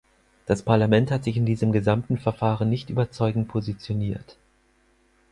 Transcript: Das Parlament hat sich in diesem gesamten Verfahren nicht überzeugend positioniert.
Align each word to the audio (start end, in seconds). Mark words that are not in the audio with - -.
Das 0.47 0.63
Parlament 0.63 1.11
hat 1.11 1.23
sich 1.23 1.37
in 1.37 1.45
diesem 1.45 1.71
gesamten 1.71 2.17
Verfahren 2.17 2.71
nicht 2.71 2.89
überzeugend 2.89 3.47
positioniert. 3.49 4.35